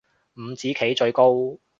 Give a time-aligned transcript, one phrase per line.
[0.35, 1.59] 五子棋最高